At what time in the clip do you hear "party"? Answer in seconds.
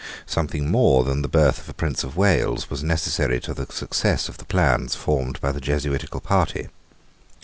6.21-6.69